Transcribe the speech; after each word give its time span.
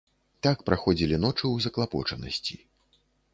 Так 0.45 0.63
праходзілі 0.69 1.19
ночы 1.25 1.41
ў 1.49 1.55
заклапочанасці. 1.67 2.59